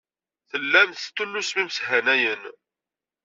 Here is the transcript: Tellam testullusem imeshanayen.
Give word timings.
Tellam 0.49 0.89
testullusem 0.91 1.59
imeshanayen. 1.63 2.41